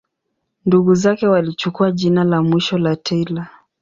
[0.65, 3.47] Ndugu zake walichukua jina la mwisho la Taylor.